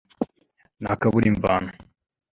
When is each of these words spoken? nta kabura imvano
nta 0.81 0.93
kabura 1.01 1.27
imvano 1.31 1.71